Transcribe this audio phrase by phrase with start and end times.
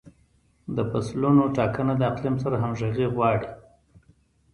[0.75, 3.49] د فصلونو ټاکنه د اقلیم سره همغږي غواړي.